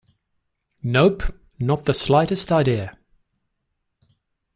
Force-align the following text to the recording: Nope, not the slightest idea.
Nope, 0.81 1.21
not 1.59 1.85
the 1.85 1.93
slightest 1.93 2.51
idea. 2.51 2.97